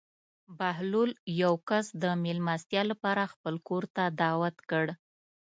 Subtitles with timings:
[0.57, 1.11] بهلول
[1.43, 4.85] یو کس د مېلمستیا لپاره خپل کور ته دعوت کړ.